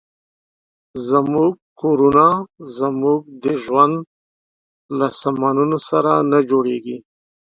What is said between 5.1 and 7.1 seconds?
سامانونو سره نه جوړېږي.